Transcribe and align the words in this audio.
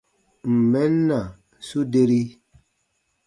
Ǹ 0.51 0.53
n 0.55 0.55
mɛn 0.71 0.93
na, 1.07 1.19
su 1.67 1.79
deri. 1.91 2.23